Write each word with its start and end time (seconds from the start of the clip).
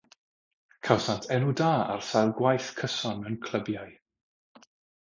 Cawsant 0.87 1.27
enw 1.35 1.53
da 1.61 1.69
ar 1.97 2.03
sail 2.09 2.35
gwaith 2.41 2.73
cyson 2.81 3.23
mewn 3.23 3.39
clybiau. 3.47 3.97